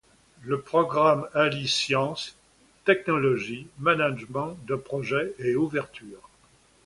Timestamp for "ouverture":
5.55-6.27